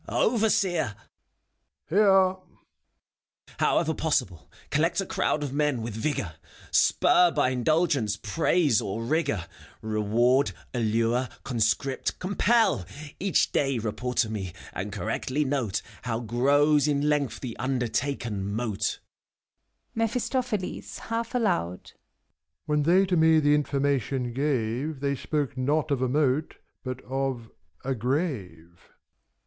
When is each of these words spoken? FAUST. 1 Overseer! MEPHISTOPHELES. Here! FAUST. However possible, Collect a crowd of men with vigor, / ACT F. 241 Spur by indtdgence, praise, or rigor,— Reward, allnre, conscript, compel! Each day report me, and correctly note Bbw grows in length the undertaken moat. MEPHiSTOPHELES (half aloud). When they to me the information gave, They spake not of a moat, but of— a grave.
FAUST. 0.07 0.25
1 0.25 0.33
Overseer! 0.33 0.81
MEPHISTOPHELES. 0.81 1.89
Here! 1.89 2.05
FAUST. 3.45 3.59
However 3.59 3.93
possible, 3.93 4.51
Collect 4.71 4.99
a 4.99 5.05
crowd 5.05 5.43
of 5.43 5.53
men 5.53 5.83
with 5.83 5.93
vigor, 5.93 6.23
/ 6.23 6.23
ACT 6.23 6.37
F. 6.73 6.99
241 7.01 7.27
Spur 7.29 7.31
by 7.35 7.55
indtdgence, 7.55 8.21
praise, 8.23 8.81
or 8.81 9.03
rigor,— 9.03 9.45
Reward, 9.83 10.53
allnre, 10.73 11.29
conscript, 11.43 12.17
compel! 12.17 12.83
Each 13.19 13.51
day 13.51 13.77
report 13.77 14.27
me, 14.27 14.53
and 14.73 14.91
correctly 14.91 15.45
note 15.45 15.83
Bbw 16.03 16.25
grows 16.25 16.87
in 16.87 17.07
length 17.07 17.39
the 17.39 17.55
undertaken 17.57 18.51
moat. 18.55 19.01
MEPHiSTOPHELES 19.95 20.97
(half 21.09 21.35
aloud). 21.35 21.91
When 22.65 22.81
they 22.81 23.05
to 23.05 23.15
me 23.15 23.39
the 23.39 23.53
information 23.53 24.33
gave, 24.33 24.99
They 24.99 25.13
spake 25.15 25.55
not 25.55 25.91
of 25.91 26.01
a 26.01 26.09
moat, 26.09 26.55
but 26.83 27.01
of— 27.03 27.51
a 27.85 27.93
grave. 27.93 28.81